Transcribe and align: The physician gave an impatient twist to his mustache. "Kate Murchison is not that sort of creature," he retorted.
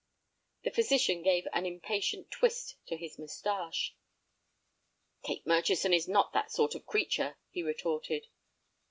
The 0.63 0.71
physician 0.71 1.21
gave 1.21 1.47
an 1.53 1.67
impatient 1.67 2.31
twist 2.31 2.75
to 2.87 2.97
his 2.97 3.19
mustache. 3.19 3.95
"Kate 5.21 5.45
Murchison 5.45 5.93
is 5.93 6.07
not 6.07 6.33
that 6.33 6.51
sort 6.51 6.73
of 6.73 6.87
creature," 6.87 7.37
he 7.51 7.61
retorted. 7.61 8.25